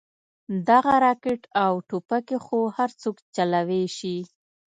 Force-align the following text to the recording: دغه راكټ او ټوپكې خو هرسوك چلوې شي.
دغه 0.69 0.93
راكټ 1.05 1.41
او 1.63 1.73
ټوپكې 1.87 2.37
خو 2.45 2.59
هرسوك 2.75 3.17
چلوې 3.35 3.83
شي. 3.97 4.17